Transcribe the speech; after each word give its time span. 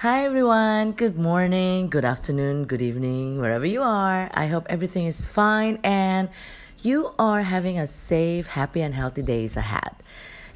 Hi 0.00 0.24
everyone, 0.24 0.92
good 0.92 1.18
morning, 1.18 1.90
good 1.90 2.06
afternoon, 2.06 2.64
good 2.64 2.80
evening, 2.80 3.38
wherever 3.38 3.66
you 3.66 3.82
are. 3.82 4.30
I 4.32 4.46
hope 4.46 4.64
everything 4.70 5.04
is 5.04 5.26
fine 5.26 5.78
and 5.84 6.30
you 6.78 7.12
are 7.18 7.42
having 7.42 7.78
a 7.78 7.86
safe, 7.86 8.46
happy, 8.46 8.80
and 8.80 8.94
healthy 8.94 9.20
days 9.20 9.58
ahead. 9.58 9.94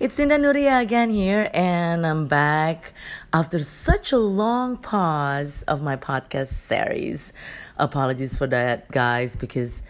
It's 0.01 0.17
Indah 0.19 0.41
Nuria 0.41 0.81
again 0.81 1.11
here, 1.11 1.51
and 1.53 2.07
I'm 2.07 2.27
back 2.27 2.95
after 3.35 3.59
such 3.59 4.13
a 4.13 4.17
long 4.17 4.79
pause 4.79 5.63
of 5.69 5.83
my 5.83 5.97
podcast 5.97 6.47
series. 6.47 7.35
Apologies 7.77 8.39
for 8.39 8.47
that, 8.47 8.89
guys, 8.91 9.37
because 9.37 9.83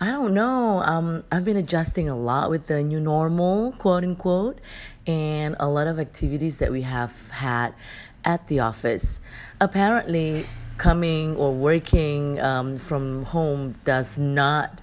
I 0.00 0.12
don't 0.12 0.32
know. 0.32 0.80
Um, 0.80 1.24
I've 1.32 1.44
been 1.44 1.56
adjusting 1.56 2.08
a 2.08 2.16
lot 2.16 2.50
with 2.50 2.68
the 2.68 2.84
new 2.84 3.00
normal, 3.00 3.72
quote 3.72 4.04
unquote, 4.04 4.60
and 5.08 5.56
a 5.58 5.68
lot 5.68 5.88
of 5.88 5.98
activities 5.98 6.58
that 6.58 6.70
we 6.70 6.82
have 6.82 7.30
had 7.30 7.74
at 8.24 8.46
the 8.48 8.60
office. 8.60 9.20
Apparently, 9.60 10.46
coming 10.78 11.36
or 11.36 11.52
working 11.52 12.40
um, 12.40 12.78
from 12.78 13.24
home 13.26 13.74
does 13.84 14.18
not 14.18 14.82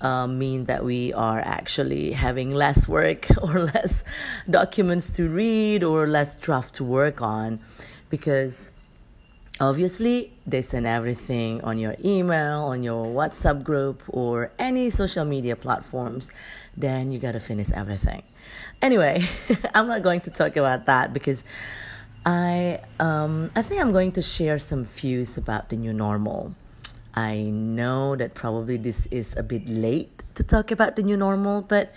uh, 0.00 0.26
mean 0.26 0.64
that 0.66 0.84
we 0.84 1.12
are 1.12 1.40
actually 1.40 2.12
having 2.12 2.50
less 2.50 2.88
work 2.88 3.26
or 3.42 3.60
less 3.60 4.04
documents 4.48 5.10
to 5.10 5.28
read 5.28 5.82
or 5.82 6.06
less 6.06 6.34
draft 6.34 6.74
to 6.74 6.84
work 6.84 7.20
on 7.20 7.60
because 8.10 8.70
obviously 9.60 10.32
they 10.46 10.62
send 10.62 10.86
everything 10.86 11.60
on 11.62 11.78
your 11.78 11.96
email 12.04 12.60
on 12.62 12.82
your 12.82 13.06
whatsapp 13.06 13.62
group 13.62 14.02
or 14.08 14.52
any 14.58 14.88
social 14.88 15.24
media 15.24 15.56
platforms 15.56 16.30
then 16.76 17.10
you 17.10 17.18
got 17.18 17.32
to 17.32 17.40
finish 17.40 17.70
everything 17.72 18.22
anyway 18.80 19.20
i'm 19.74 19.88
not 19.88 20.02
going 20.02 20.20
to 20.20 20.30
talk 20.30 20.56
about 20.56 20.86
that 20.86 21.12
because 21.12 21.42
I 22.28 22.80
um, 23.00 23.50
I 23.56 23.62
think 23.62 23.80
I'm 23.80 23.90
going 23.90 24.12
to 24.12 24.20
share 24.20 24.58
some 24.58 24.84
views 24.84 25.38
about 25.38 25.70
the 25.70 25.76
new 25.76 25.94
normal. 25.94 26.52
I 27.14 27.48
know 27.48 28.16
that 28.16 28.34
probably 28.34 28.76
this 28.76 29.06
is 29.06 29.34
a 29.34 29.42
bit 29.42 29.66
late 29.66 30.12
to 30.34 30.42
talk 30.42 30.70
about 30.70 30.96
the 30.96 31.02
new 31.02 31.16
normal, 31.16 31.62
but 31.62 31.90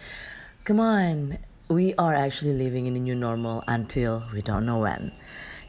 come 0.64 0.80
on, 0.80 1.38
we 1.68 1.94
are 1.96 2.16
actually 2.16 2.54
living 2.54 2.88
in 2.88 2.94
the 2.94 3.02
new 3.02 3.14
normal 3.14 3.62
until 3.68 4.24
we 4.34 4.42
don't 4.42 4.66
know 4.66 4.80
when. 4.80 5.12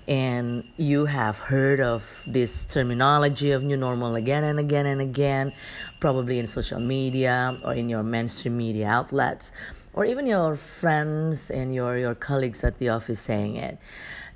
And 0.06 0.62
you 0.77 1.06
have 1.06 1.38
heard 1.38 1.80
of 1.80 2.22
this 2.28 2.64
terminology 2.64 3.50
of 3.50 3.64
new 3.64 3.77
normal 3.77 4.14
again 4.14 4.44
and 4.44 4.60
again 4.60 4.86
and 4.86 5.00
again, 5.00 5.50
probably 5.98 6.38
in 6.38 6.46
social 6.46 6.78
media 6.78 7.58
or 7.64 7.74
in 7.74 7.88
your 7.88 8.05
mainstream 8.05 8.56
media 8.58 8.86
outlets, 8.86 9.50
or 9.92 10.05
even 10.05 10.24
your 10.24 10.55
friends 10.55 11.50
and 11.50 11.74
your, 11.74 11.98
your 11.98 12.14
colleagues 12.14 12.62
at 12.62 12.78
the 12.78 12.90
office 12.90 13.18
saying 13.18 13.56
it 13.56 13.77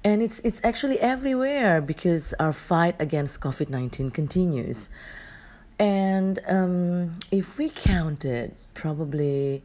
and 0.07 0.23
it's 0.23 0.39
it's 0.45 0.61
actually 0.63 1.01
everywhere 1.01 1.81
because 1.81 2.33
our 2.39 2.53
fight 2.53 2.95
against 3.01 3.41
COVID 3.41 3.69
nineteen 3.69 4.13
continues. 4.13 4.89
And 5.81 6.39
um, 6.47 7.19
if 7.33 7.59
we 7.59 7.69
counted, 7.69 8.55
probably, 8.73 9.63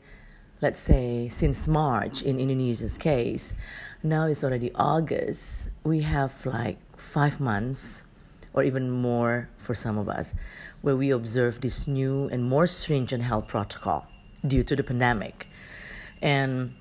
let's 0.60 0.80
say, 0.80 1.30
since 1.30 1.68
March 1.68 2.24
in 2.24 2.40
Indonesia's 2.40 2.98
case, 2.98 3.54
now 4.02 4.26
it's 4.26 4.44
already 4.44 4.72
August. 4.74 5.70
We 5.84 6.02
have 6.02 6.34
like 6.44 6.80
five 6.98 7.40
months, 7.40 8.04
or 8.52 8.64
even 8.64 8.90
more 8.90 9.48
for 9.58 9.76
some 9.76 10.00
of 10.00 10.10
us, 10.10 10.34
where 10.82 10.98
we 10.98 11.12
observe 11.12 11.62
this 11.62 11.88
new 11.88 12.28
and 12.34 12.50
more 12.50 12.66
stringent 12.66 13.24
health 13.24 13.48
protocol 13.48 14.08
due 14.46 14.64
to 14.64 14.76
the 14.76 14.84
pandemic. 14.84 15.48
And 16.20 16.74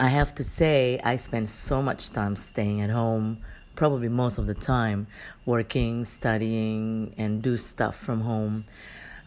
I 0.00 0.08
have 0.08 0.34
to 0.36 0.44
say, 0.44 1.00
I 1.04 1.16
spend 1.16 1.48
so 1.48 1.80
much 1.80 2.10
time 2.10 2.36
staying 2.36 2.80
at 2.80 2.90
home, 2.90 3.38
probably 3.76 4.08
most 4.08 4.38
of 4.38 4.46
the 4.46 4.54
time, 4.54 5.06
working, 5.46 6.04
studying, 6.04 7.14
and 7.16 7.40
do 7.40 7.56
stuff 7.56 7.96
from 7.96 8.22
home, 8.22 8.64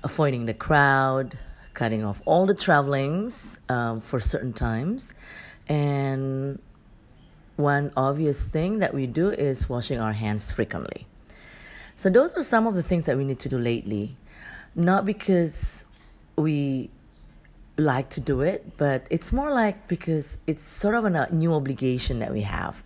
avoiding 0.03 0.45
the 0.45 0.53
crowd, 0.53 1.37
cutting 1.73 2.03
off 2.03 2.21
all 2.25 2.45
the 2.45 2.53
travelings 2.53 3.59
um, 3.69 4.01
for 4.01 4.19
certain 4.19 4.51
times. 4.51 5.13
And 5.69 6.59
one 7.55 7.91
obvious 7.95 8.45
thing 8.45 8.79
that 8.79 8.93
we 8.93 9.07
do 9.07 9.29
is 9.29 9.69
washing 9.69 9.99
our 9.99 10.13
hands 10.13 10.51
frequently. 10.51 11.07
So, 11.95 12.09
those 12.09 12.35
are 12.35 12.43
some 12.43 12.67
of 12.67 12.75
the 12.75 12.83
things 12.83 13.05
that 13.05 13.17
we 13.17 13.23
need 13.23 13.39
to 13.39 13.49
do 13.49 13.57
lately. 13.57 14.17
Not 14.75 15.05
because 15.05 15.85
we 16.35 16.91
like 17.77 18.09
to 18.09 18.19
do 18.19 18.41
it, 18.41 18.77
but 18.77 19.05
it's 19.09 19.31
more 19.31 19.51
like 19.51 19.87
because 19.87 20.39
it's 20.47 20.63
sort 20.63 20.95
of 20.95 21.05
a 21.05 21.23
uh, 21.23 21.27
new 21.31 21.53
obligation 21.53 22.19
that 22.19 22.31
we 22.33 22.41
have. 22.41 22.83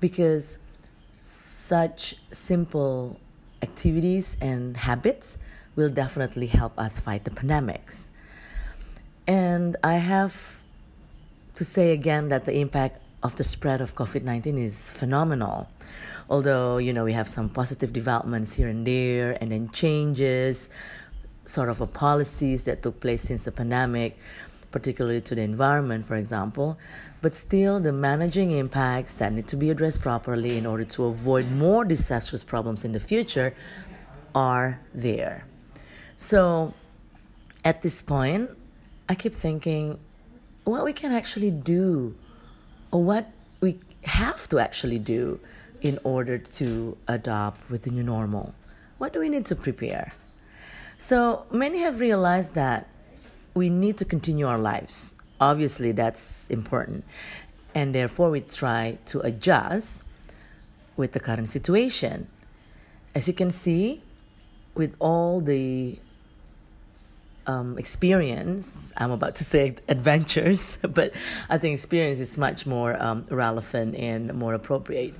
Because 0.00 0.58
such 1.14 2.16
simple 2.30 3.18
activities 3.62 4.36
and 4.40 4.76
habits 4.76 5.38
will 5.74 5.88
definitely 5.88 6.46
help 6.46 6.78
us 6.78 7.00
fight 7.00 7.24
the 7.24 7.30
pandemics. 7.30 8.08
And 9.26 9.76
I 9.82 9.94
have 9.94 10.62
to 11.54 11.64
say 11.64 11.90
again 11.92 12.28
that 12.28 12.44
the 12.44 12.58
impact 12.58 13.00
of 13.22 13.36
the 13.36 13.44
spread 13.44 13.80
of 13.80 13.94
COVID 13.94 14.22
19 14.22 14.58
is 14.58 14.90
phenomenal. 14.90 15.68
Although, 16.30 16.78
you 16.78 16.92
know, 16.92 17.04
we 17.04 17.14
have 17.14 17.26
some 17.28 17.48
positive 17.48 17.92
developments 17.92 18.54
here 18.54 18.68
and 18.68 18.86
there 18.86 19.36
and 19.40 19.50
then 19.50 19.70
changes 19.70 20.68
sort 21.48 21.68
of 21.68 21.80
a 21.80 21.86
policies 21.86 22.64
that 22.64 22.82
took 22.82 23.00
place 23.00 23.22
since 23.22 23.44
the 23.44 23.52
pandemic, 23.52 24.18
particularly 24.70 25.20
to 25.22 25.34
the 25.34 25.42
environment, 25.42 26.04
for 26.04 26.14
example. 26.14 26.78
But 27.20 27.34
still, 27.34 27.80
the 27.80 27.92
managing 27.92 28.50
impacts 28.50 29.14
that 29.14 29.32
need 29.32 29.48
to 29.48 29.56
be 29.56 29.70
addressed 29.70 30.02
properly 30.02 30.56
in 30.58 30.66
order 30.66 30.84
to 30.84 31.06
avoid 31.06 31.50
more 31.50 31.84
disastrous 31.84 32.44
problems 32.44 32.84
in 32.84 32.92
the 32.92 33.00
future 33.00 33.54
are 34.34 34.80
there. 34.94 35.46
So, 36.16 36.74
at 37.64 37.82
this 37.82 38.02
point, 38.02 38.50
I 39.08 39.14
keep 39.14 39.34
thinking 39.34 39.98
what 40.64 40.84
we 40.84 40.92
can 40.92 41.12
actually 41.12 41.50
do, 41.50 42.14
or 42.92 43.02
what 43.02 43.30
we 43.60 43.78
have 44.04 44.46
to 44.48 44.58
actually 44.58 44.98
do 44.98 45.40
in 45.80 45.98
order 46.04 46.38
to 46.38 46.96
adopt 47.08 47.70
with 47.70 47.82
the 47.82 47.90
new 47.90 48.02
normal. 48.02 48.54
What 48.98 49.12
do 49.12 49.20
we 49.20 49.28
need 49.28 49.46
to 49.46 49.56
prepare? 49.56 50.12
So 50.98 51.46
many 51.52 51.78
have 51.78 52.00
realized 52.00 52.54
that 52.54 52.88
we 53.54 53.70
need 53.70 53.96
to 53.98 54.04
continue 54.04 54.48
our 54.48 54.58
lives. 54.58 55.14
Obviously, 55.40 55.92
that's 55.92 56.48
important. 56.50 57.04
And 57.72 57.94
therefore, 57.94 58.30
we 58.30 58.40
try 58.40 58.98
to 59.06 59.20
adjust 59.20 60.02
with 60.96 61.12
the 61.12 61.20
current 61.20 61.48
situation. 61.48 62.26
As 63.14 63.28
you 63.28 63.32
can 63.32 63.50
see, 63.50 64.02
with 64.74 64.96
all 64.98 65.40
the 65.40 66.00
um, 67.46 67.78
experience, 67.78 68.92
I'm 68.96 69.12
about 69.12 69.36
to 69.36 69.44
say 69.44 69.76
adventures, 69.88 70.78
but 70.82 71.12
I 71.48 71.58
think 71.58 71.74
experience 71.74 72.18
is 72.18 72.36
much 72.36 72.66
more 72.66 73.00
um, 73.00 73.24
relevant 73.30 73.94
and 73.94 74.34
more 74.34 74.52
appropriate. 74.52 75.14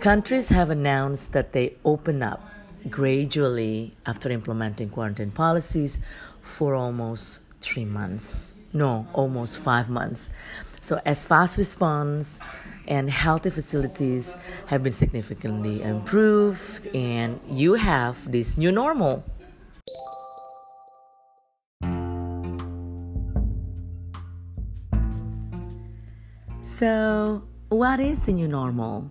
Countries 0.00 0.50
have 0.50 0.68
announced 0.68 1.32
that 1.32 1.52
they 1.52 1.76
open 1.84 2.22
up 2.22 2.42
gradually 2.88 3.94
after 4.06 4.30
implementing 4.30 4.90
quarantine 4.90 5.30
policies 5.30 5.98
for 6.40 6.74
almost 6.74 7.40
three 7.60 7.84
months. 7.84 8.54
No, 8.72 9.06
almost 9.12 9.58
five 9.58 9.88
months. 9.88 10.28
So, 10.80 11.00
as 11.04 11.24
fast 11.24 11.58
response 11.58 12.38
and 12.86 13.10
healthy 13.10 13.50
facilities 13.50 14.36
have 14.66 14.82
been 14.82 14.92
significantly 14.92 15.82
improved, 15.82 16.86
and 16.94 17.40
you 17.48 17.74
have 17.74 18.30
this 18.30 18.56
new 18.56 18.72
normal. 18.72 19.24
So, 26.62 27.42
what 27.70 27.98
is 27.98 28.24
the 28.26 28.32
new 28.32 28.48
normal? 28.48 29.10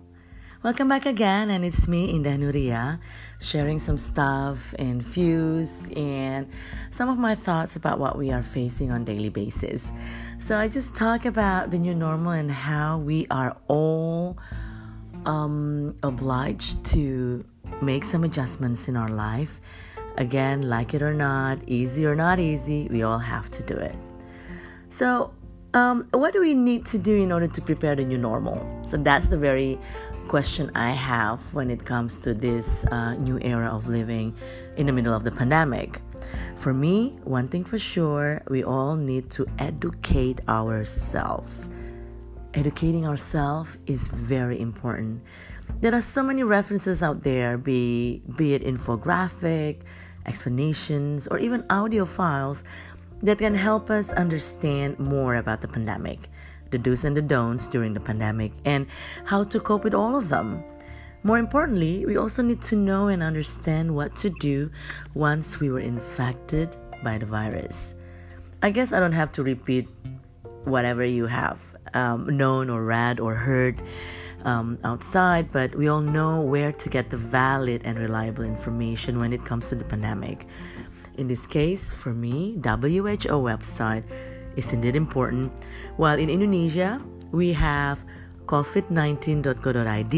Welcome 0.60 0.88
back 0.88 1.06
again, 1.06 1.50
and 1.50 1.64
it's 1.64 1.86
me, 1.86 2.12
Indah 2.12 2.36
Nuria, 2.36 2.98
sharing 3.40 3.78
some 3.78 3.96
stuff 3.96 4.74
and 4.76 5.00
views 5.00 5.88
and 5.94 6.50
some 6.90 7.08
of 7.08 7.16
my 7.16 7.36
thoughts 7.36 7.76
about 7.76 8.00
what 8.00 8.18
we 8.18 8.32
are 8.32 8.42
facing 8.42 8.90
on 8.90 9.04
daily 9.04 9.28
basis. 9.28 9.92
So 10.38 10.58
I 10.58 10.66
just 10.66 10.96
talk 10.96 11.26
about 11.26 11.70
the 11.70 11.78
new 11.78 11.94
normal 11.94 12.32
and 12.32 12.50
how 12.50 12.98
we 12.98 13.28
are 13.30 13.56
all 13.68 14.36
um, 15.26 15.94
obliged 16.02 16.84
to 16.86 17.44
make 17.80 18.02
some 18.02 18.24
adjustments 18.24 18.88
in 18.88 18.96
our 18.96 19.10
life. 19.10 19.60
Again, 20.16 20.68
like 20.68 20.92
it 20.92 21.02
or 21.02 21.14
not, 21.14 21.60
easy 21.68 22.04
or 22.04 22.16
not 22.16 22.40
easy, 22.40 22.88
we 22.90 23.04
all 23.04 23.20
have 23.20 23.48
to 23.52 23.62
do 23.62 23.76
it. 23.76 23.94
So, 24.88 25.32
um, 25.74 26.08
what 26.12 26.32
do 26.32 26.40
we 26.40 26.54
need 26.54 26.86
to 26.86 26.98
do 26.98 27.14
in 27.14 27.30
order 27.30 27.46
to 27.46 27.60
prepare 27.60 27.94
the 27.94 28.04
new 28.04 28.18
normal? 28.18 28.66
So 28.82 28.96
that's 28.96 29.28
the 29.28 29.36
very 29.36 29.78
question 30.28 30.70
I 30.74 30.90
have 30.90 31.40
when 31.54 31.70
it 31.70 31.84
comes 31.84 32.20
to 32.20 32.34
this 32.34 32.84
uh, 32.84 33.14
new 33.14 33.38
era 33.40 33.68
of 33.68 33.88
living 33.88 34.36
in 34.76 34.86
the 34.86 34.92
middle 34.92 35.14
of 35.14 35.24
the 35.24 35.30
pandemic. 35.32 36.00
For 36.56 36.74
me, 36.74 37.16
one 37.24 37.48
thing 37.48 37.64
for 37.64 37.78
sure, 37.78 38.42
we 38.48 38.62
all 38.62 38.94
need 38.94 39.30
to 39.32 39.46
educate 39.58 40.40
ourselves. 40.48 41.70
Educating 42.54 43.06
ourselves 43.06 43.78
is 43.86 44.08
very 44.08 44.60
important 44.60 45.22
There 45.80 45.94
are 45.94 46.00
so 46.00 46.22
many 46.22 46.42
references 46.42 47.02
out 47.02 47.22
there, 47.22 47.56
be, 47.56 48.22
be 48.36 48.54
it 48.54 48.64
infographic, 48.64 49.82
explanations, 50.26 51.28
or 51.28 51.38
even 51.38 51.64
audio 51.70 52.04
files 52.04 52.64
that 53.22 53.38
can 53.38 53.54
help 53.54 53.90
us 53.90 54.10
understand 54.12 54.98
more 54.98 55.36
about 55.36 55.60
the 55.60 55.68
pandemic, 55.68 56.30
the 56.70 56.78
do's 56.78 57.04
and 57.04 57.16
the 57.16 57.22
don'ts 57.22 57.68
during 57.68 57.94
the 57.94 58.00
pandemic, 58.00 58.52
and 58.64 58.86
how 59.24 59.44
to 59.44 59.60
cope 59.60 59.84
with 59.84 59.94
all 59.94 60.16
of 60.16 60.28
them. 60.28 60.62
More 61.22 61.38
importantly, 61.38 62.06
we 62.06 62.16
also 62.16 62.42
need 62.42 62.62
to 62.62 62.76
know 62.76 63.08
and 63.08 63.22
understand 63.22 63.94
what 63.94 64.14
to 64.16 64.30
do 64.30 64.70
once 65.14 65.60
we 65.60 65.70
were 65.70 65.80
infected 65.80 66.76
by 67.02 67.18
the 67.18 67.26
virus. 67.26 67.94
I 68.62 68.70
guess 68.70 68.92
I 68.92 69.00
don't 69.00 69.12
have 69.12 69.32
to 69.32 69.42
repeat 69.42 69.88
whatever 70.64 71.04
you 71.04 71.26
have 71.26 71.76
um, 71.94 72.36
known 72.36 72.70
or 72.70 72.84
read 72.84 73.20
or 73.20 73.34
heard 73.34 73.82
um, 74.44 74.78
outside, 74.84 75.50
but 75.52 75.74
we 75.74 75.88
all 75.88 76.00
know 76.00 76.40
where 76.40 76.72
to 76.72 76.88
get 76.88 77.10
the 77.10 77.16
valid 77.16 77.82
and 77.84 77.98
reliable 77.98 78.44
information 78.44 79.18
when 79.18 79.32
it 79.32 79.44
comes 79.44 79.68
to 79.70 79.74
the 79.74 79.84
pandemic. 79.84 80.46
In 81.16 81.26
this 81.26 81.46
case, 81.46 81.92
for 81.92 82.14
me, 82.14 82.54
WHO 82.64 83.34
website 83.42 84.04
is 84.58 84.74
indeed 84.74 84.98
important. 84.98 85.54
While 85.94 86.18
in 86.18 86.26
Indonesia, 86.28 86.98
we 87.30 87.54
have 87.54 88.02
covid19.go.id 88.50 90.16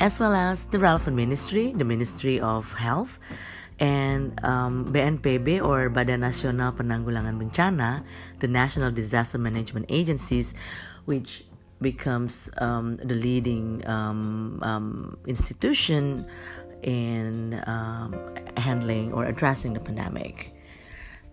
as 0.00 0.18
well 0.18 0.32
as 0.32 0.64
the 0.72 0.78
relevant 0.78 1.14
ministry, 1.14 1.74
the 1.76 1.84
Ministry 1.84 2.40
of 2.40 2.72
Health, 2.72 3.20
and 3.78 4.32
um, 4.44 4.92
BNPB 4.92 5.60
or 5.60 5.90
Badan 5.90 6.24
Nasional 6.24 6.72
Penanggulangan 6.72 7.36
Bencana, 7.36 8.02
the 8.40 8.48
National 8.48 8.90
Disaster 8.90 9.36
Management 9.36 9.86
Agencies, 9.88 10.54
which 11.04 11.44
becomes 11.80 12.48
um, 12.58 12.96
the 12.96 13.14
leading 13.16 13.80
um, 13.88 14.60
um 14.62 15.16
institution 15.26 16.28
in 16.82 17.62
um, 17.66 18.12
handling 18.56 19.12
or 19.12 19.24
addressing 19.24 19.72
the 19.72 19.80
pandemic. 19.80 20.52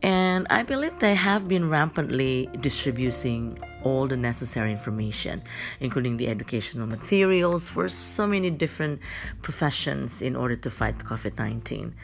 And 0.03 0.45
I 0.49 0.61
believe 0.61 0.99
they 0.99 1.15
have 1.15 1.47
been 1.47 1.69
rampantly 1.69 2.49
distributing 2.61 3.57
all 3.83 4.07
the 4.07 4.17
necessary 4.17 4.71
information, 4.71 5.41
including 5.79 6.17
the 6.17 6.27
educational 6.27 6.85
materials 6.85 7.67
for 7.69 7.89
so 7.89 8.27
many 8.27 8.49
different 8.49 8.99
professions 9.41 10.21
in 10.21 10.35
order 10.35 10.55
to 10.55 10.69
fight 10.69 10.99
COVID 10.99 11.37
19. 11.37 11.95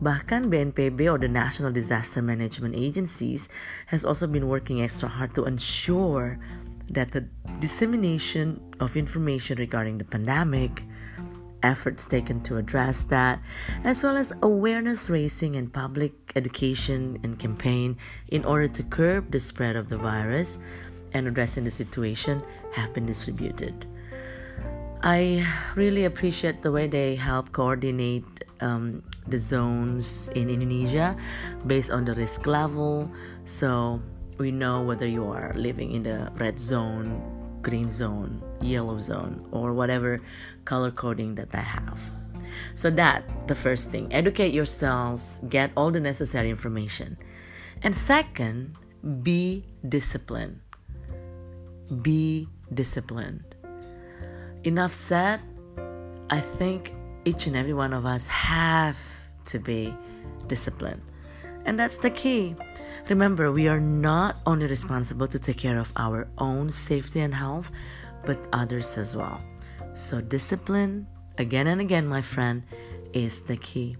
Bahkan 0.00 0.52
BNPB 0.52 1.10
or 1.10 1.18
the 1.18 1.28
National 1.28 1.72
Disaster 1.72 2.22
Management 2.22 2.76
Agencies 2.76 3.48
has 3.86 4.04
also 4.04 4.26
been 4.26 4.46
working 4.46 4.82
extra 4.82 5.08
hard 5.08 5.34
to 5.34 5.44
ensure 5.44 6.38
that 6.90 7.10
the 7.10 7.26
dissemination 7.58 8.60
of 8.78 8.96
information 8.96 9.58
regarding 9.58 9.98
the 9.98 10.04
pandemic, 10.04 10.84
efforts 11.66 12.06
taken 12.06 12.38
to 12.46 12.56
address 12.62 13.02
that, 13.10 13.42
as 13.82 14.06
well 14.06 14.16
as 14.16 14.32
awareness 14.42 15.10
raising 15.10 15.58
and 15.58 15.72
public 15.72 16.14
education 16.38 17.18
and 17.26 17.42
campaign 17.42 17.98
in 18.30 18.46
order 18.46 18.70
to 18.70 18.82
curb 18.86 19.34
the 19.34 19.42
spread 19.42 19.74
of 19.74 19.90
the 19.90 19.98
virus 19.98 20.58
and 21.12 21.26
addressing 21.26 21.66
the 21.66 21.70
situation 21.74 22.38
have 22.70 22.94
been 22.94 23.04
distributed. 23.04 23.74
I 25.02 25.46
really 25.74 26.04
appreciate 26.06 26.62
the 26.62 26.72
way 26.72 26.86
they 26.86 27.14
help 27.18 27.52
coordinate 27.52 28.24
um, 28.60 29.02
the 29.26 29.38
zones 29.38 30.30
in 30.34 30.48
Indonesia 30.48 31.16
based 31.66 31.90
on 31.90 32.06
the 32.06 32.14
risk 32.14 32.46
level. 32.46 33.10
So 33.44 34.00
we 34.38 34.50
know 34.50 34.82
whether 34.82 35.06
you 35.06 35.26
are 35.26 35.52
living 35.54 35.92
in 35.92 36.02
the 36.04 36.32
red 36.38 36.58
zone, 36.58 37.20
green 37.62 37.90
zone, 37.90 38.42
yellow 38.60 38.98
zone, 38.98 39.48
or 39.52 39.72
whatever 39.72 40.20
color 40.64 40.90
coding 40.90 41.34
that 41.36 41.50
they 41.50 41.58
have. 41.58 42.00
So, 42.74 42.90
that 42.90 43.48
the 43.48 43.54
first 43.54 43.90
thing 43.90 44.12
educate 44.12 44.54
yourselves, 44.54 45.40
get 45.48 45.70
all 45.76 45.90
the 45.90 46.00
necessary 46.00 46.50
information. 46.50 47.16
And 47.82 47.94
second, 47.94 48.76
be 49.22 49.64
disciplined. 49.88 50.60
Be 52.02 52.48
disciplined. 52.72 53.54
Enough 54.64 54.94
said, 54.94 55.40
I 56.30 56.40
think 56.40 56.92
each 57.24 57.46
and 57.46 57.54
every 57.54 57.74
one 57.74 57.92
of 57.92 58.06
us 58.06 58.26
have 58.26 58.98
to 59.46 59.58
be 59.58 59.94
disciplined. 60.48 61.02
And 61.64 61.78
that's 61.78 61.98
the 61.98 62.10
key. 62.10 62.56
Remember, 63.08 63.52
we 63.52 63.68
are 63.68 63.78
not 63.78 64.38
only 64.46 64.66
responsible 64.66 65.28
to 65.28 65.38
take 65.38 65.58
care 65.58 65.78
of 65.78 65.92
our 65.94 66.26
own 66.38 66.72
safety 66.72 67.20
and 67.20 67.32
health, 67.32 67.70
but 68.24 68.36
others 68.52 68.98
as 68.98 69.14
well. 69.14 69.40
So, 69.94 70.20
discipline, 70.20 71.06
again 71.38 71.68
and 71.68 71.80
again, 71.80 72.08
my 72.08 72.20
friend, 72.20 72.64
is 73.12 73.42
the 73.42 73.56
key. 73.58 73.96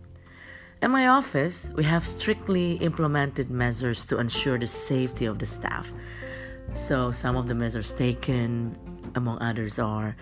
At 0.82 0.90
my 0.90 1.06
office, 1.06 1.70
we 1.76 1.84
have 1.84 2.04
strictly 2.04 2.72
implemented 2.82 3.48
measures 3.48 4.04
to 4.06 4.18
ensure 4.18 4.58
the 4.58 4.66
safety 4.66 5.26
of 5.26 5.38
the 5.38 5.46
staff. 5.46 5.92
So, 6.72 7.12
some 7.12 7.36
of 7.36 7.46
the 7.46 7.54
measures 7.54 7.92
taken, 7.92 8.76
among 9.14 9.38
others, 9.40 9.78
are 9.78 10.16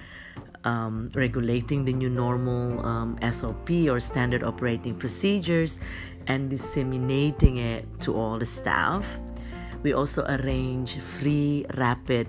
um, 0.64 1.10
regulating 1.14 1.84
the 1.86 1.92
new 1.92 2.10
normal 2.10 2.84
um, 2.84 3.18
SOP 3.32 3.70
or 3.88 3.98
standard 4.00 4.42
operating 4.42 4.94
procedures 4.94 5.78
and 6.26 6.50
disseminating 6.50 7.58
it 7.58 7.86
to 8.00 8.14
all 8.14 8.38
the 8.38 8.46
staff. 8.46 9.18
We 9.82 9.92
also 9.92 10.24
arrange 10.24 10.98
free 10.98 11.66
rapid 11.76 12.28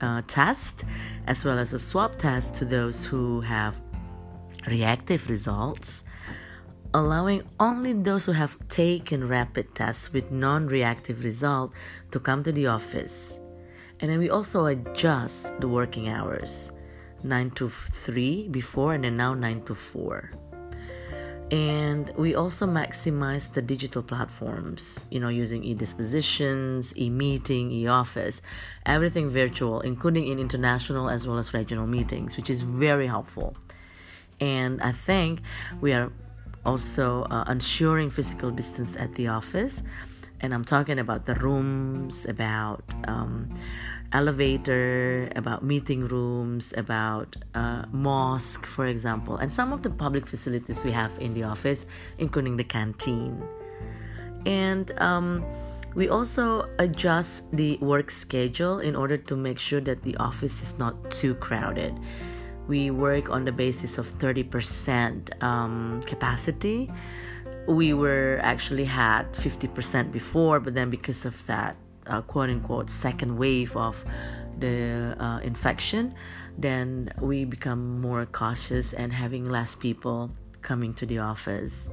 uh, 0.00 0.22
test 0.26 0.84
as 1.26 1.44
well 1.44 1.58
as 1.58 1.72
a 1.72 1.78
swab 1.78 2.18
test 2.18 2.54
to 2.56 2.64
those 2.64 3.04
who 3.04 3.40
have 3.40 3.80
reactive 4.68 5.28
results, 5.28 6.02
allowing 6.92 7.42
only 7.60 7.92
those 7.92 8.24
who 8.24 8.32
have 8.32 8.56
taken 8.68 9.28
rapid 9.28 9.74
tests 9.74 10.12
with 10.12 10.30
non-reactive 10.30 11.24
result 11.24 11.72
to 12.10 12.20
come 12.20 12.42
to 12.44 12.52
the 12.52 12.66
office. 12.66 13.38
And 14.00 14.10
then 14.10 14.18
we 14.18 14.30
also 14.30 14.66
adjust 14.66 15.46
the 15.60 15.68
working 15.68 16.08
hours 16.08 16.72
9 17.22 17.50
to 17.52 17.68
3 17.70 18.48
before 18.48 18.94
and 18.94 19.04
then 19.04 19.16
now 19.16 19.32
9 19.34 19.62
to 19.64 19.74
4 19.74 20.30
and 21.50 22.10
we 22.16 22.34
also 22.34 22.66
maximize 22.66 23.52
the 23.52 23.60
digital 23.60 24.02
platforms 24.02 24.98
you 25.10 25.20
know 25.20 25.28
using 25.28 25.62
e-dispositions 25.62 26.96
e-meeting 26.96 27.70
e-office 27.70 28.40
everything 28.86 29.28
virtual 29.28 29.80
including 29.80 30.26
in 30.26 30.38
international 30.38 31.10
as 31.10 31.26
well 31.26 31.36
as 31.36 31.52
regional 31.52 31.86
meetings 31.86 32.36
which 32.36 32.48
is 32.50 32.62
very 32.62 33.06
helpful. 33.06 33.56
And 34.40 34.82
i 34.82 34.92
think 34.92 35.40
we 35.80 35.92
are 35.92 36.10
also 36.64 37.24
uh, 37.24 37.44
ensuring 37.48 38.08
physical 38.08 38.50
distance 38.50 38.96
at 38.96 39.14
the 39.14 39.28
office. 39.28 39.82
And 40.40 40.54
i'm 40.54 40.64
talking 40.64 40.98
about 40.98 41.26
the 41.26 41.34
rooms 41.34 42.24
about 42.24 42.82
um, 43.06 43.52
elevator, 44.12 45.30
about 45.36 45.64
meeting 45.64 46.06
rooms, 46.06 46.72
about 46.76 47.36
uh, 47.54 47.84
mosque, 47.92 48.66
for 48.66 48.86
example, 48.86 49.36
and 49.36 49.50
some 49.50 49.72
of 49.72 49.82
the 49.82 49.90
public 49.90 50.26
facilities 50.26 50.84
we 50.84 50.92
have 50.92 51.12
in 51.20 51.34
the 51.34 51.42
office, 51.42 51.86
including 52.18 52.56
the 52.56 52.64
canteen. 52.64 53.42
And 54.46 54.90
um, 55.00 55.44
we 55.94 56.08
also 56.08 56.68
adjust 56.78 57.50
the 57.52 57.76
work 57.78 58.10
schedule 58.10 58.80
in 58.80 58.96
order 58.96 59.16
to 59.16 59.36
make 59.36 59.58
sure 59.58 59.80
that 59.80 60.02
the 60.02 60.16
office 60.16 60.62
is 60.62 60.78
not 60.78 61.10
too 61.10 61.34
crowded. 61.36 61.98
We 62.66 62.90
work 62.90 63.30
on 63.30 63.44
the 63.44 63.52
basis 63.52 63.98
of 63.98 64.10
30% 64.18 65.42
um, 65.42 66.02
capacity. 66.06 66.90
We 67.68 67.92
were 67.92 68.40
actually 68.42 68.84
had 68.84 69.32
50% 69.32 70.10
before, 70.10 70.60
but 70.60 70.74
then 70.74 70.90
because 70.90 71.24
of 71.24 71.46
that, 71.46 71.76
uh, 72.06 72.22
quote 72.22 72.50
unquote 72.50 72.90
second 72.90 73.36
wave 73.36 73.76
of 73.76 74.04
the 74.58 75.16
uh, 75.18 75.38
infection, 75.40 76.14
then 76.58 77.12
we 77.20 77.44
become 77.44 78.00
more 78.00 78.26
cautious 78.26 78.92
and 78.92 79.12
having 79.12 79.48
less 79.48 79.74
people 79.74 80.30
coming 80.62 80.94
to 80.94 81.06
the 81.06 81.18
office. 81.18 81.88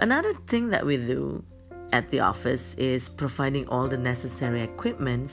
Another 0.00 0.34
thing 0.46 0.68
that 0.70 0.84
we 0.84 0.96
do 0.96 1.44
at 1.92 2.10
the 2.10 2.20
office 2.20 2.74
is 2.74 3.08
providing 3.08 3.68
all 3.68 3.86
the 3.86 3.96
necessary 3.96 4.62
equipment 4.62 5.30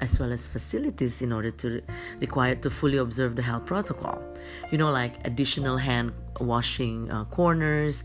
as 0.00 0.18
well 0.18 0.32
as 0.32 0.48
facilities 0.48 1.20
in 1.22 1.32
order 1.32 1.50
to 1.50 1.82
required 2.20 2.62
to 2.62 2.70
fully 2.70 2.96
observe 2.96 3.36
the 3.36 3.42
health 3.42 3.66
protocol. 3.66 4.22
You 4.70 4.78
know, 4.78 4.90
like 4.90 5.26
additional 5.26 5.76
hand 5.76 6.12
washing 6.40 7.10
uh, 7.10 7.24
corners, 7.26 8.04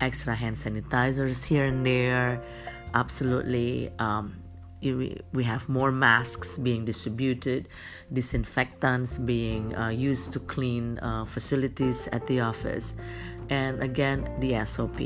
extra 0.00 0.34
hand 0.34 0.56
sanitizers 0.56 1.44
here 1.44 1.64
and 1.64 1.84
there, 1.84 2.42
absolutely 2.94 3.90
um, 3.98 4.34
we 4.92 5.44
have 5.44 5.68
more 5.68 5.90
masks 5.90 6.58
being 6.58 6.84
distributed, 6.84 7.68
disinfectants 8.12 9.18
being 9.18 9.74
uh, 9.76 9.88
used 9.88 10.32
to 10.32 10.40
clean 10.40 10.98
uh, 10.98 11.24
facilities 11.24 12.08
at 12.12 12.26
the 12.26 12.40
office, 12.40 12.94
and 13.48 13.82
again, 13.82 14.28
the 14.40 14.64
SOP. 14.64 15.00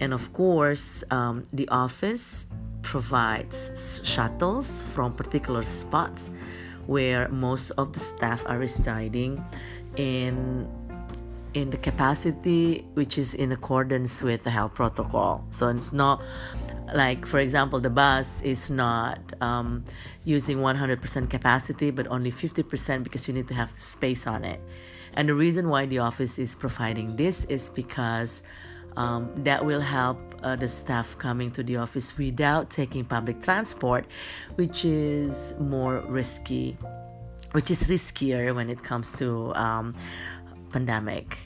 And 0.00 0.12
of 0.12 0.32
course, 0.32 1.04
um, 1.10 1.46
the 1.52 1.68
office 1.68 2.46
provides 2.82 4.00
shuttles 4.04 4.82
from 4.94 5.14
particular 5.14 5.64
spots 5.64 6.30
where 6.86 7.28
most 7.28 7.70
of 7.78 7.92
the 7.92 8.00
staff 8.00 8.42
are 8.46 8.58
residing 8.58 9.44
in 9.96 10.68
in 11.54 11.70
the 11.70 11.76
capacity 11.76 12.86
which 12.94 13.18
is 13.18 13.34
in 13.34 13.52
accordance 13.52 14.22
with 14.22 14.42
the 14.44 14.50
health 14.50 14.74
protocol. 14.74 15.44
So 15.50 15.68
it's 15.68 15.92
not 15.92 16.22
like, 16.94 17.26
for 17.26 17.38
example, 17.38 17.80
the 17.80 17.90
bus 17.90 18.42
is 18.42 18.70
not 18.70 19.18
um, 19.40 19.84
using 20.24 20.58
100% 20.58 21.30
capacity 21.30 21.90
but 21.90 22.06
only 22.08 22.32
50% 22.32 23.02
because 23.02 23.28
you 23.28 23.34
need 23.34 23.48
to 23.48 23.54
have 23.54 23.72
space 23.74 24.26
on 24.26 24.44
it. 24.44 24.60
And 25.14 25.28
the 25.28 25.34
reason 25.34 25.68
why 25.68 25.86
the 25.86 25.98
office 25.98 26.38
is 26.38 26.54
providing 26.54 27.16
this 27.16 27.44
is 27.44 27.68
because 27.68 28.42
um, 28.96 29.30
that 29.44 29.64
will 29.64 29.80
help 29.80 30.18
uh, 30.42 30.56
the 30.56 30.68
staff 30.68 31.16
coming 31.18 31.50
to 31.52 31.62
the 31.62 31.76
office 31.76 32.16
without 32.18 32.70
taking 32.70 33.04
public 33.04 33.40
transport, 33.40 34.06
which 34.56 34.84
is 34.84 35.54
more 35.60 35.98
risky, 36.08 36.76
which 37.52 37.70
is 37.70 37.88
riskier 37.88 38.54
when 38.54 38.68
it 38.68 38.82
comes 38.82 39.12
to 39.14 39.54
um, 39.54 39.94
pandemic. 40.72 41.38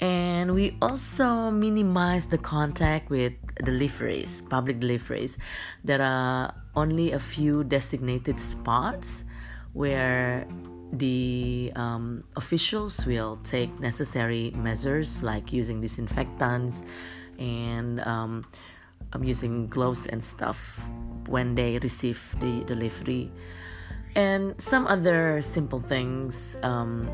And 0.00 0.54
we 0.54 0.76
also 0.80 1.50
minimize 1.50 2.26
the 2.26 2.38
contact 2.38 3.10
with 3.10 3.34
deliveries, 3.64 4.42
public 4.48 4.80
deliveries. 4.80 5.36
There 5.84 6.00
are 6.00 6.54
only 6.74 7.12
a 7.12 7.18
few 7.18 7.64
designated 7.64 8.40
spots 8.40 9.24
where 9.74 10.46
the 10.92 11.70
um, 11.76 12.24
officials 12.36 13.04
will 13.06 13.38
take 13.44 13.78
necessary 13.78 14.50
measures 14.56 15.22
like 15.22 15.52
using 15.52 15.80
disinfectants 15.80 16.82
and 17.38 18.00
um, 18.00 18.44
um, 19.12 19.22
using 19.22 19.68
gloves 19.68 20.06
and 20.06 20.22
stuff 20.22 20.80
when 21.26 21.54
they 21.54 21.78
receive 21.78 22.34
the 22.40 22.64
delivery 22.64 23.30
and 24.16 24.60
some 24.60 24.86
other 24.86 25.40
simple 25.42 25.80
things 25.80 26.56
um, 26.62 27.08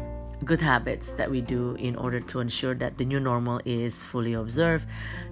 good 0.44 0.60
habits 0.60 1.12
that 1.12 1.30
we 1.30 1.40
do 1.40 1.74
in 1.78 1.96
order 1.96 2.20
to 2.20 2.40
ensure 2.40 2.74
that 2.74 2.98
the 2.98 3.04
new 3.04 3.18
normal 3.18 3.60
is 3.64 4.02
fully 4.02 4.34
observed 4.34 4.86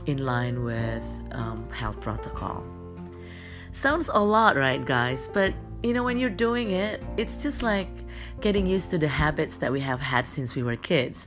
in 0.06 0.24
line 0.24 0.64
with 0.64 1.04
um, 1.32 1.68
health 1.70 2.00
protocol 2.00 2.64
sounds 3.72 4.08
a 4.14 4.18
lot 4.18 4.56
right 4.56 4.84
guys 4.86 5.28
but 5.28 5.52
you 5.82 5.92
know 5.92 6.02
when 6.02 6.16
you're 6.16 6.30
doing 6.30 6.70
it 6.70 7.02
it's 7.16 7.42
just 7.42 7.62
like 7.62 7.88
getting 8.40 8.66
used 8.66 8.90
to 8.90 8.98
the 8.98 9.08
habits 9.08 9.56
that 9.58 9.72
we 9.72 9.80
have 9.80 10.00
had 10.00 10.26
since 10.26 10.54
we 10.54 10.62
were 10.62 10.76
kids. 10.76 11.26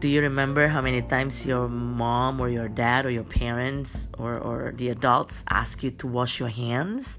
Do 0.00 0.08
you 0.08 0.20
remember 0.20 0.66
how 0.66 0.80
many 0.80 1.00
times 1.00 1.46
your 1.46 1.68
mom 1.68 2.40
or 2.40 2.48
your 2.48 2.68
dad 2.68 3.06
or 3.06 3.10
your 3.10 3.24
parents 3.24 4.08
or, 4.18 4.36
or 4.36 4.72
the 4.76 4.88
adults 4.88 5.44
ask 5.48 5.82
you 5.82 5.90
to 5.90 6.06
wash 6.08 6.40
your 6.40 6.48
hands? 6.48 7.18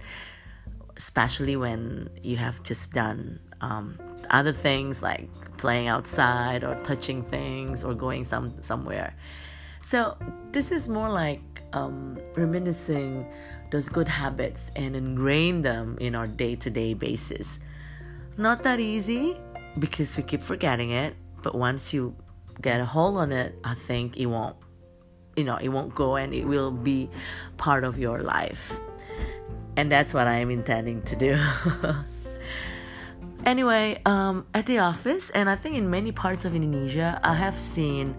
Especially 0.98 1.56
when 1.56 2.10
you 2.22 2.36
have 2.38 2.62
just 2.64 2.92
done 2.92 3.40
um, 3.62 3.98
other 4.30 4.54
things 4.54 5.02
like 5.02 5.30
playing 5.58 5.88
outside 5.88 6.64
or 6.64 6.76
touching 6.84 7.24
things 7.24 7.84
or 7.84 7.94
going 7.94 8.26
some 8.26 8.62
somewhere. 8.62 9.16
So 9.82 10.18
this 10.52 10.72
is 10.72 10.90
more 10.90 11.10
like 11.10 11.42
um, 11.74 12.20
reminiscing 12.36 13.26
those 13.72 13.90
good 13.90 14.08
habits 14.08 14.72
and 14.76 14.96
ingrain 14.96 15.62
them 15.62 15.98
in 16.00 16.16
our 16.16 16.28
day-to-day 16.28 16.94
basis. 16.94 17.60
Not 18.38 18.64
that 18.64 18.80
easy 18.80 19.38
because 19.80 20.16
we 20.18 20.24
keep 20.24 20.42
forgetting 20.42 20.92
it, 20.92 21.16
but 21.42 21.56
once 21.56 21.94
you 21.94 22.16
get 22.62 22.80
a 22.80 22.86
hold 22.86 23.18
on 23.18 23.32
it, 23.32 23.56
I 23.64 23.74
think 23.74 24.18
it 24.18 24.28
won't 24.28 24.56
you 25.36 25.44
know, 25.44 25.58
it 25.58 25.70
won't 25.70 25.96
go 25.96 26.16
and 26.16 26.34
it 26.34 26.46
will 26.46 26.72
be 26.72 27.10
part 27.58 27.84
of 27.84 27.98
your 27.98 28.22
life. 28.22 28.72
And 29.76 29.92
that's 29.92 30.14
what 30.14 30.28
I 30.28 30.36
am 30.36 30.52
intending 30.52 31.02
to 31.04 31.16
do. 31.16 31.40
anyway, 33.46 34.02
um, 34.06 34.46
at 34.54 34.66
the 34.66 34.80
office, 34.80 35.30
and 35.32 35.50
I 35.50 35.56
think 35.56 35.76
in 35.76 35.90
many 35.90 36.12
parts 36.12 36.46
of 36.46 36.56
Indonesia, 36.56 37.20
I 37.24 37.34
have 37.36 37.60
seen 37.60 38.16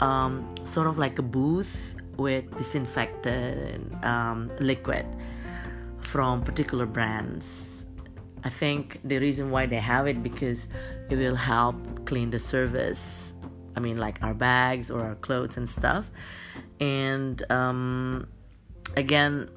um, 0.00 0.54
sort 0.64 0.86
of 0.86 0.98
like 0.98 1.18
a 1.18 1.22
booth 1.22 1.94
with 2.16 2.44
disinfectant 2.56 4.04
um, 4.04 4.50
liquid 4.60 5.06
from 6.00 6.42
particular 6.42 6.86
brands 6.86 7.68
I 8.44 8.48
think 8.50 9.00
the 9.04 9.18
reason 9.18 9.50
why 9.50 9.66
they 9.66 9.76
have 9.76 10.06
it 10.06 10.22
because 10.22 10.68
it 11.10 11.16
will 11.16 11.34
help 11.34 12.06
clean 12.06 12.30
the 12.30 12.38
service. 12.38 13.32
I 13.76 13.80
mean, 13.80 13.98
like 13.98 14.22
our 14.22 14.34
bags 14.34 14.90
or 14.90 15.02
our 15.02 15.14
clothes 15.16 15.56
and 15.56 15.68
stuff. 15.68 16.10
And 16.80 17.42
um, 17.50 18.26
again, 18.96 19.50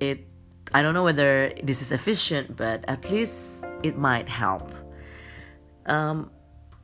it. 0.00 0.26
I 0.72 0.82
don't 0.82 0.94
know 0.94 1.04
whether 1.04 1.52
this 1.62 1.82
is 1.82 1.92
efficient, 1.92 2.56
but 2.56 2.84
at 2.88 3.08
least 3.10 3.64
it 3.84 3.96
might 3.98 4.28
help. 4.28 4.72
Um, 5.86 6.30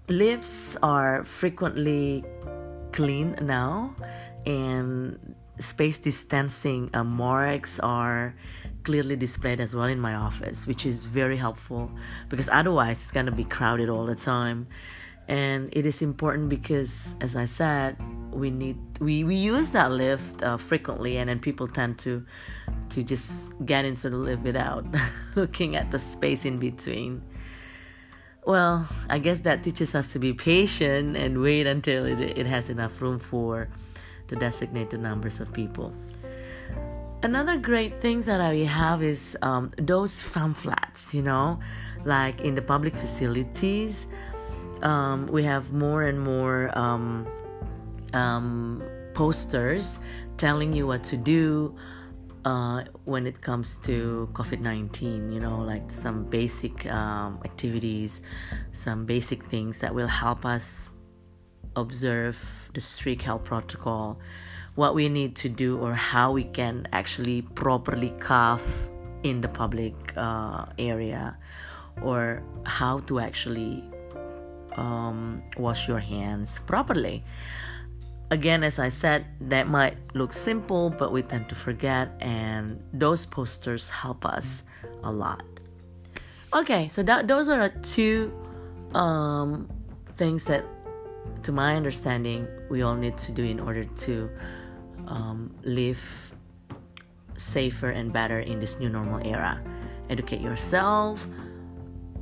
lifts 0.08 0.76
are 0.82 1.24
frequently 1.24 2.22
clean 2.92 3.36
now, 3.40 3.96
and 4.44 5.34
space 5.58 5.98
distancing 5.98 6.90
uh, 6.94 7.02
marks 7.02 7.80
are 7.80 8.34
clearly 8.84 9.16
displayed 9.16 9.60
as 9.60 9.74
well 9.74 9.86
in 9.86 9.98
my 9.98 10.14
office, 10.14 10.66
which 10.66 10.86
is 10.86 11.06
very 11.06 11.36
helpful 11.36 11.90
because 12.28 12.48
otherwise 12.48 12.98
it's 13.02 13.10
gonna 13.10 13.32
be 13.32 13.44
crowded 13.44 13.88
all 13.88 14.06
the 14.06 14.14
time. 14.14 14.66
And 15.30 15.68
it 15.70 15.86
is 15.86 16.02
important 16.02 16.48
because, 16.48 17.14
as 17.20 17.36
I 17.36 17.44
said, 17.44 17.96
we 18.32 18.50
need 18.50 18.76
we, 18.98 19.22
we 19.22 19.36
use 19.36 19.70
that 19.70 19.92
lift 19.92 20.42
uh, 20.42 20.56
frequently, 20.56 21.18
and 21.18 21.30
then 21.30 21.38
people 21.38 21.68
tend 21.68 22.00
to 22.00 22.26
to 22.88 23.04
just 23.04 23.52
get 23.64 23.84
into 23.84 24.10
the 24.10 24.16
lift 24.16 24.42
without 24.42 24.84
looking 25.36 25.76
at 25.76 25.92
the 25.92 26.00
space 26.00 26.44
in 26.44 26.58
between. 26.58 27.22
Well, 28.44 28.88
I 29.08 29.20
guess 29.20 29.38
that 29.40 29.62
teaches 29.62 29.94
us 29.94 30.10
to 30.14 30.18
be 30.18 30.32
patient 30.32 31.16
and 31.16 31.40
wait 31.40 31.68
until 31.68 32.06
it, 32.06 32.20
it 32.20 32.46
has 32.46 32.68
enough 32.68 33.00
room 33.00 33.20
for 33.20 33.68
the 34.26 34.34
designated 34.34 34.98
numbers 34.98 35.38
of 35.38 35.52
people. 35.52 35.94
Another 37.22 37.56
great 37.56 38.00
things 38.00 38.26
that 38.26 38.40
I 38.40 38.64
have 38.64 39.00
is 39.00 39.36
um, 39.42 39.70
those 39.76 40.20
flats, 40.20 41.14
you 41.14 41.22
know, 41.22 41.60
like 42.04 42.40
in 42.40 42.56
the 42.56 42.62
public 42.62 42.96
facilities. 42.96 44.08
Um, 44.82 45.26
we 45.26 45.44
have 45.44 45.72
more 45.72 46.04
and 46.04 46.20
more 46.20 46.76
um, 46.78 47.26
um 48.12 48.82
posters 49.14 49.98
telling 50.36 50.72
you 50.72 50.86
what 50.86 51.04
to 51.04 51.16
do 51.16 51.74
uh, 52.44 52.84
when 53.04 53.26
it 53.26 53.40
comes 53.40 53.76
to 53.76 54.28
COVID 54.32 54.60
19, 54.60 55.32
you 55.32 55.40
know, 55.40 55.58
like 55.58 55.90
some 55.90 56.24
basic 56.24 56.86
um, 56.86 57.38
activities, 57.44 58.22
some 58.72 59.04
basic 59.04 59.44
things 59.44 59.78
that 59.80 59.94
will 59.94 60.08
help 60.08 60.46
us 60.46 60.90
observe 61.76 62.70
the 62.74 62.80
strict 62.80 63.22
health 63.22 63.44
protocol 63.44 64.18
what 64.74 64.94
we 64.94 65.08
need 65.08 65.34
to 65.36 65.48
do 65.48 65.78
or 65.78 65.94
how 65.94 66.32
we 66.32 66.44
can 66.44 66.86
actually 66.92 67.42
properly 67.42 68.10
cough 68.20 68.88
in 69.22 69.40
the 69.40 69.48
public 69.48 69.94
uh, 70.16 70.64
area 70.78 71.36
or 72.02 72.42
how 72.64 72.98
to 73.00 73.20
actually 73.20 73.84
um, 74.76 75.42
wash 75.56 75.88
your 75.88 75.98
hands 75.98 76.60
properly. 76.66 77.24
Again, 78.30 78.62
as 78.62 78.78
I 78.78 78.90
said, 78.90 79.26
that 79.40 79.68
might 79.68 79.96
look 80.14 80.32
simple, 80.32 80.90
but 80.90 81.10
we 81.10 81.22
tend 81.22 81.48
to 81.48 81.54
forget, 81.54 82.12
and 82.20 82.80
those 82.92 83.26
posters 83.26 83.90
help 83.90 84.24
us 84.24 84.62
a 85.02 85.10
lot. 85.10 85.42
Okay, 86.54 86.88
so 86.88 87.02
that 87.02 87.26
those 87.26 87.48
are 87.48 87.68
two 87.82 88.32
um, 88.94 89.68
things 90.16 90.44
that, 90.44 90.64
to 91.42 91.52
my 91.52 91.74
understanding, 91.74 92.46
we 92.70 92.82
all 92.82 92.94
need 92.94 93.18
to 93.18 93.32
do 93.32 93.42
in 93.42 93.58
order 93.58 93.84
to 93.84 94.30
um, 95.06 95.52
live 95.64 96.00
safer 97.36 97.90
and 97.90 98.12
better 98.12 98.40
in 98.40 98.60
this 98.60 98.78
new 98.78 98.88
normal 98.88 99.26
era. 99.26 99.60
Educate 100.08 100.40
yourself, 100.40 101.26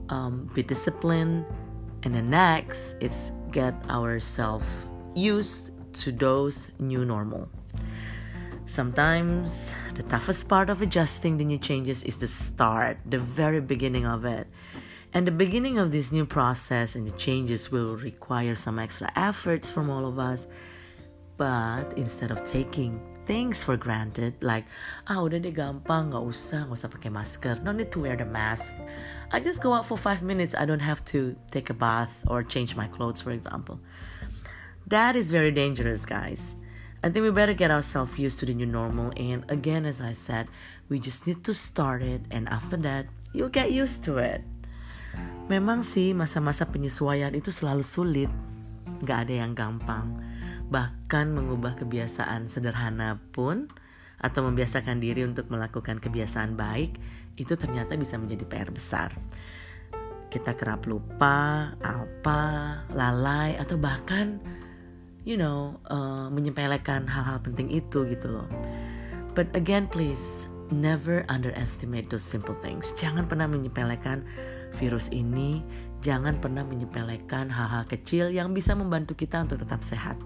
um, 0.09 0.51
be 0.55 0.63
disciplined, 0.63 1.45
and 2.03 2.15
the 2.15 2.23
next 2.23 2.97
is 3.01 3.33
get 3.51 3.75
ourselves 3.91 4.67
used 5.15 5.71
to 5.95 6.13
those 6.13 6.71
new 6.79 7.05
normal. 7.05 7.49
Sometimes 8.67 9.71
the 9.95 10.03
toughest 10.05 10.49
part 10.49 10.69
of 10.69 10.83
adjusting 10.83 11.39
the 11.39 11.45
new 11.45 11.59
changes 11.59 12.03
is 12.05 12.19
the 12.19 12.29
start, 12.29 12.99
the 13.07 13.19
very 13.19 13.61
beginning 13.61 14.05
of 14.05 14.25
it. 14.25 14.47
And 15.15 15.27
the 15.27 15.33
beginning 15.33 15.79
of 15.79 15.91
this 15.91 16.13
new 16.13 16.27
process 16.27 16.95
and 16.95 17.07
the 17.07 17.17
changes 17.17 17.73
will 17.73 17.97
require 17.97 18.55
some 18.55 18.79
extra 18.79 19.11
efforts 19.17 19.71
from 19.71 19.89
all 19.89 20.07
of 20.07 20.19
us. 20.19 20.47
But 21.39 21.97
instead 21.97 22.31
of 22.31 22.45
taking 22.45 23.01
things 23.29 23.61
for 23.63 23.77
granted, 23.77 24.33
like, 24.41 24.65
ah, 25.07 25.21
udah 25.21 25.37
deh 25.37 25.53
gampang, 25.53 26.09
gak 26.09 26.25
usah, 26.25 26.65
gak 26.65 26.75
usah 26.81 26.89
pakai 26.89 27.13
masker, 27.13 27.55
no 27.61 27.77
need 27.77 27.93
to 27.93 28.01
wear 28.01 28.17
the 28.17 28.25
mask. 28.25 28.73
I 29.29 29.39
just 29.45 29.61
go 29.61 29.77
out 29.77 29.85
for 29.85 30.01
five 30.01 30.25
minutes, 30.25 30.57
I 30.57 30.65
don't 30.65 30.81
have 30.81 31.05
to 31.13 31.37
take 31.53 31.69
a 31.69 31.77
bath 31.77 32.25
or 32.25 32.41
change 32.41 32.73
my 32.73 32.89
clothes, 32.89 33.21
for 33.21 33.37
example. 33.37 33.77
That 34.89 35.21
is 35.21 35.29
very 35.29 35.53
dangerous, 35.53 36.09
guys. 36.09 36.57
I 37.05 37.13
think 37.13 37.23
we 37.23 37.31
better 37.31 37.53
get 37.53 37.71
ourselves 37.71 38.17
used 38.17 38.41
to 38.41 38.49
the 38.49 38.57
new 38.57 38.67
normal. 38.67 39.13
And 39.21 39.45
again, 39.53 39.85
as 39.85 40.01
I 40.01 40.17
said, 40.17 40.49
we 40.89 40.99
just 40.99 41.29
need 41.29 41.45
to 41.45 41.53
start 41.53 42.01
it. 42.01 42.25
And 42.33 42.49
after 42.49 42.81
that, 42.89 43.07
you'll 43.37 43.53
get 43.53 43.71
used 43.71 44.03
to 44.09 44.17
it. 44.19 44.41
Memang 45.47 45.85
sih 45.85 46.17
masa-masa 46.17 46.65
penyesuaian 46.65 47.37
itu 47.37 47.53
selalu 47.53 47.85
sulit, 47.85 48.33
gak 49.05 49.29
ada 49.29 49.45
yang 49.45 49.53
gampang. 49.53 50.17
Bahkan 50.69 51.33
mengubah 51.33 51.81
kebiasaan 51.81 52.53
sederhana 52.53 53.17
pun 53.33 53.69
atau 54.19 54.43
membiasakan 54.45 54.99
diri 54.99 55.23
untuk 55.23 55.47
melakukan 55.49 56.03
kebiasaan 56.03 56.59
baik 56.59 56.99
itu 57.39 57.55
ternyata 57.55 57.95
bisa 57.95 58.19
menjadi 58.19 58.45
PR 58.45 58.71
besar. 58.75 59.15
Kita 60.29 60.53
kerap 60.59 60.85
lupa, 60.85 61.73
apa, 61.81 62.43
lalai 62.93 63.57
atau 63.57 63.81
bahkan 63.81 64.43
you 65.25 65.39
know 65.39 65.79
uh, 65.89 66.29
menyepelekan 66.29 67.07
hal-hal 67.09 67.39
penting 67.41 67.71
itu 67.73 68.05
gitu 68.11 68.27
loh. 68.29 68.49
But 69.33 69.55
again 69.55 69.87
please 69.87 70.51
never 70.69 71.25
underestimate 71.33 72.13
those 72.13 72.27
simple 72.27 72.59
things. 72.61 72.93
Jangan 72.99 73.31
pernah 73.31 73.49
menyepelekan 73.49 74.27
virus 74.77 75.09
ini, 75.15 75.65
jangan 76.05 76.37
pernah 76.43 76.67
menyepelekan 76.67 77.49
hal-hal 77.49 77.89
kecil 77.89 78.29
yang 78.29 78.53
bisa 78.53 78.77
membantu 78.77 79.17
kita 79.17 79.41
untuk 79.41 79.65
tetap 79.65 79.81
sehat. 79.81 80.19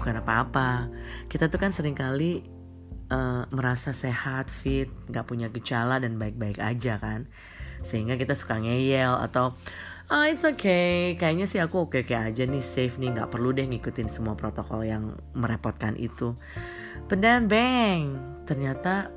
Bukan 0.00 0.16
apa-apa, 0.16 0.88
kita 1.28 1.52
tuh 1.52 1.60
kan 1.60 1.76
sering 1.76 1.92
kali 1.92 2.40
uh, 3.12 3.44
merasa 3.52 3.92
sehat, 3.92 4.48
fit, 4.48 4.88
gak 5.12 5.28
punya 5.28 5.52
gejala 5.52 6.00
dan 6.00 6.16
baik-baik 6.16 6.56
aja 6.56 6.96
kan. 6.96 7.28
Sehingga 7.84 8.16
kita 8.16 8.32
suka 8.32 8.56
ngeyel 8.56 9.12
atau 9.20 9.52
ah 10.10 10.26
it's 10.26 10.42
okay, 10.42 11.14
kayaknya 11.20 11.46
sih 11.46 11.60
aku 11.60 11.84
oke-oke 11.86 12.16
aja 12.16 12.42
nih, 12.48 12.64
safe 12.64 12.96
nih, 12.96 13.12
gak 13.12 13.28
perlu 13.28 13.52
deh 13.52 13.68
ngikutin 13.68 14.08
semua 14.08 14.32
protokol 14.40 14.88
yang 14.88 15.20
merepotkan 15.36 16.00
itu. 16.00 16.32
Then 17.12 17.52
bang, 17.52 18.16
ternyata 18.48 19.12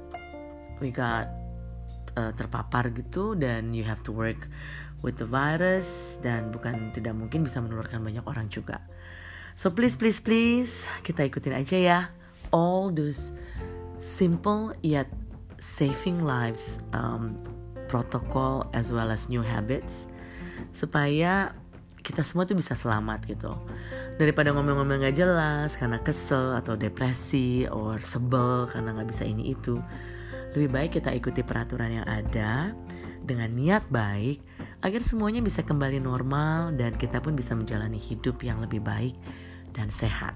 we 0.83 0.91
got 0.91 1.31
uh, 2.19 2.35
terpapar 2.35 2.91
gitu 2.91 3.39
dan 3.39 3.71
you 3.71 3.87
have 3.87 4.03
to 4.03 4.11
work 4.11 4.51
with 4.99 5.15
the 5.19 5.27
virus 5.27 6.17
dan 6.19 6.51
bukan 6.51 6.91
tidak 6.91 7.13
mungkin 7.13 7.43
bisa 7.45 7.63
menularkan 7.63 8.01
banyak 8.01 8.25
orang 8.27 8.47
juga. 8.51 8.83
So 9.53 9.69
please 9.69 9.93
please 9.93 10.17
please 10.17 10.85
kita 11.05 11.29
ikutin 11.29 11.53
aja 11.53 11.77
ya. 11.77 11.99
All 12.49 12.89
those 12.89 13.33
simple 14.01 14.73
yet 14.81 15.09
saving 15.61 16.25
lives 16.25 16.81
um, 16.91 17.37
protocol 17.87 18.67
as 18.73 18.89
well 18.89 19.13
as 19.13 19.29
new 19.29 19.45
habits 19.45 20.09
supaya 20.73 21.53
kita 22.03 22.19
semua 22.25 22.43
tuh 22.43 22.59
bisa 22.59 22.75
selamat 22.75 23.23
gitu. 23.29 23.55
Daripada 24.19 24.51
ngomong-ngomong 24.51 25.07
gak 25.07 25.15
jelas 25.15 25.73
karena 25.79 25.97
kesel 26.03 26.59
atau 26.59 26.75
depresi 26.75 27.63
or 27.71 28.03
sebel 28.03 28.67
karena 28.67 28.91
nggak 28.93 29.09
bisa 29.09 29.23
ini 29.23 29.55
itu 29.55 29.79
lebih 30.53 30.69
baik 30.69 30.91
kita 31.01 31.09
ikuti 31.15 31.41
peraturan 31.41 32.03
yang 32.03 32.07
ada 32.09 32.75
dengan 33.23 33.49
niat 33.55 33.87
baik 33.89 34.43
agar 34.83 34.99
semuanya 34.99 35.39
bisa 35.39 35.63
kembali 35.63 36.03
normal 36.03 36.75
dan 36.75 36.99
kita 36.99 37.23
pun 37.23 37.39
bisa 37.39 37.55
menjalani 37.55 37.95
hidup 37.95 38.43
yang 38.43 38.59
lebih 38.59 38.83
baik 38.83 39.15
dan 39.71 39.87
sehat. 39.87 40.35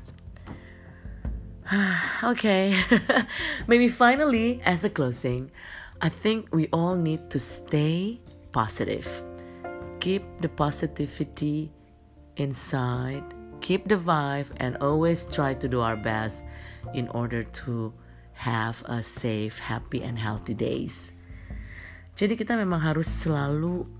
okay, 2.31 2.79
maybe 3.69 3.91
finally, 3.91 4.63
as 4.63 4.87
a 4.87 4.91
closing, 4.91 5.51
I 5.99 6.07
think 6.07 6.47
we 6.55 6.71
all 6.71 6.95
need 6.95 7.27
to 7.35 7.39
stay 7.43 8.23
positive. 8.55 9.03
Keep 9.99 10.23
the 10.39 10.47
positivity 10.47 11.67
inside, 12.39 13.27
keep 13.59 13.91
the 13.91 13.99
vibe, 13.99 14.47
and 14.63 14.79
always 14.79 15.27
try 15.27 15.51
to 15.59 15.67
do 15.67 15.83
our 15.83 15.99
best 15.99 16.47
in 16.95 17.11
order 17.11 17.43
to 17.67 17.91
have 18.31 18.79
a 18.87 19.03
safe, 19.03 19.59
happy, 19.59 19.99
and 19.99 20.15
healthy 20.15 20.55
days. 20.55 21.11
Jadi 22.15 22.39
kita 22.39 22.55
memang 22.55 22.79
harus 22.79 23.05
selalu 23.05 23.96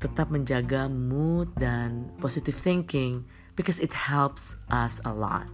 tetap 0.00 0.28
menjaga 0.28 0.88
mood 0.90 1.48
dan 1.56 2.10
positive 2.20 2.54
thinking 2.54 3.24
because 3.56 3.80
it 3.80 3.92
helps 3.92 4.56
us 4.68 5.00
a 5.04 5.12
lot. 5.12 5.48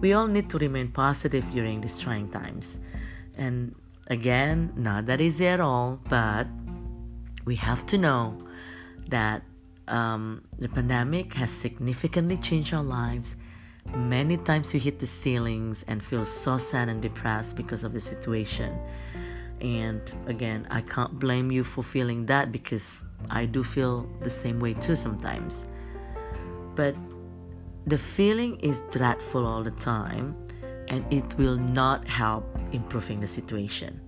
We 0.00 0.12
all 0.12 0.26
need 0.26 0.50
to 0.50 0.58
remain 0.58 0.90
positive 0.90 1.46
during 1.52 1.80
these 1.80 1.98
trying 2.00 2.32
times. 2.32 2.80
And 3.36 3.74
again, 4.08 4.72
not 4.74 5.06
that 5.06 5.20
easy 5.20 5.46
at 5.46 5.60
all, 5.60 6.00
but 6.08 6.48
we 7.44 7.54
have 7.56 7.86
to 7.92 7.98
know 7.98 8.38
that 9.08 9.42
um, 9.86 10.42
the 10.58 10.68
pandemic 10.68 11.34
has 11.34 11.52
significantly 11.52 12.36
changed 12.38 12.72
our 12.72 12.82
lives 12.82 13.36
Many 13.92 14.38
times 14.38 14.72
we 14.72 14.80
hit 14.80 14.98
the 14.98 15.06
ceilings 15.06 15.84
and 15.86 16.02
feel 16.02 16.24
so 16.24 16.56
sad 16.56 16.88
and 16.88 17.00
depressed 17.00 17.56
because 17.56 17.84
of 17.84 17.92
the 17.92 18.00
situation. 18.00 18.76
And 19.60 20.00
again, 20.26 20.66
I 20.70 20.80
can't 20.80 21.18
blame 21.18 21.52
you 21.52 21.62
for 21.62 21.84
feeling 21.84 22.26
that 22.26 22.50
because 22.50 22.98
I 23.30 23.46
do 23.46 23.62
feel 23.62 24.08
the 24.20 24.30
same 24.30 24.60
way 24.60 24.74
too 24.74 24.96
sometimes. 24.96 25.66
But 26.74 26.96
the 27.86 27.98
feeling 27.98 28.58
is 28.60 28.82
dreadful 28.90 29.46
all 29.46 29.62
the 29.62 29.72
time 29.72 30.34
and 30.88 31.04
it 31.12 31.24
will 31.38 31.56
not 31.56 32.06
help 32.08 32.44
improving 32.72 33.20
the 33.20 33.26
situation. 33.26 34.00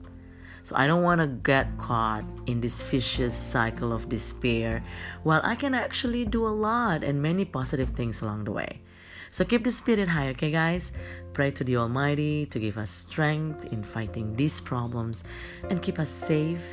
So 0.62 0.74
I 0.74 0.88
don't 0.88 1.02
want 1.02 1.20
to 1.20 1.28
get 1.28 1.78
caught 1.78 2.24
in 2.46 2.60
this 2.60 2.82
vicious 2.82 3.36
cycle 3.36 3.92
of 3.92 4.08
despair 4.08 4.82
while 5.22 5.40
I 5.44 5.54
can 5.54 5.74
actually 5.74 6.24
do 6.24 6.46
a 6.46 6.50
lot 6.50 7.04
and 7.04 7.22
many 7.22 7.44
positive 7.44 7.90
things 7.90 8.20
along 8.20 8.44
the 8.44 8.52
way. 8.52 8.82
So 9.30 9.44
keep 9.44 9.62
the 9.62 9.70
spirit 9.70 10.08
high, 10.08 10.28
okay, 10.30 10.50
guys? 10.50 10.90
Pray 11.34 11.50
to 11.52 11.62
the 11.62 11.76
Almighty 11.76 12.46
to 12.46 12.58
give 12.58 12.78
us 12.78 12.90
strength 12.90 13.72
in 13.72 13.84
fighting 13.84 14.34
these 14.34 14.58
problems 14.58 15.22
and 15.68 15.82
keep 15.82 15.98
us 15.98 16.10
safe 16.10 16.66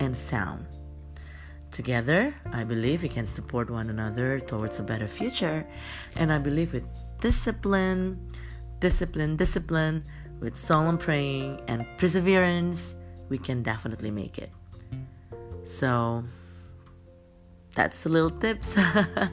and 0.00 0.16
sound. 0.16 0.66
Together, 1.70 2.34
I 2.52 2.64
believe 2.64 3.02
we 3.02 3.08
can 3.08 3.26
support 3.26 3.70
one 3.70 3.90
another 3.90 4.40
towards 4.40 4.78
a 4.78 4.82
better 4.82 5.06
future. 5.06 5.66
And 6.16 6.32
I 6.32 6.38
believe 6.38 6.72
with 6.72 6.84
discipline, 7.20 8.18
discipline, 8.80 9.36
discipline, 9.36 10.04
with 10.40 10.56
solemn 10.56 10.98
praying 10.98 11.60
and 11.68 11.86
perseverance, 11.98 12.94
we 13.28 13.38
can 13.38 13.62
definitely 13.62 14.10
make 14.10 14.38
it. 14.38 14.50
So, 15.62 16.24
that's 17.74 18.04
a 18.06 18.08
little 18.08 18.30
tips 18.30 18.76
a 18.76 19.30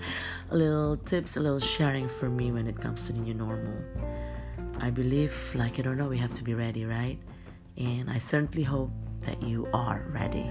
little 0.51 0.97
tips 0.97 1.37
a 1.37 1.39
little 1.39 1.59
sharing 1.59 2.07
for 2.07 2.29
me 2.29 2.51
when 2.51 2.67
it 2.67 2.79
comes 2.79 3.07
to 3.07 3.13
the 3.13 3.19
new 3.19 3.33
normal 3.33 3.73
i 4.79 4.89
believe 4.89 5.33
like 5.55 5.79
it 5.79 5.87
or 5.87 5.95
not 5.95 6.03
know, 6.03 6.09
we 6.09 6.17
have 6.17 6.33
to 6.33 6.43
be 6.43 6.53
ready 6.53 6.85
right 6.85 7.19
and 7.77 8.09
i 8.09 8.17
certainly 8.17 8.63
hope 8.63 8.91
that 9.21 9.41
you 9.41 9.67
are 9.73 10.05
ready 10.13 10.47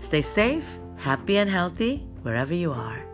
stay 0.00 0.22
safe 0.22 0.78
happy 1.02 1.36
and 1.36 1.50
healthy 1.50 2.06
wherever 2.22 2.54
you 2.54 2.72
are 2.72 3.11